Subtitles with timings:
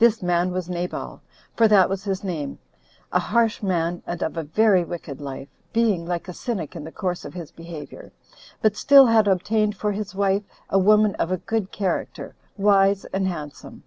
[0.00, 1.20] This man was Nabal,
[1.54, 6.26] for that was his name,a harsh man, and of a very wicked life, being like
[6.26, 8.10] a cynic in the course of his behavior,
[8.62, 13.28] but still had obtained for his wife a woman of a good character, wise and
[13.28, 13.84] handsome.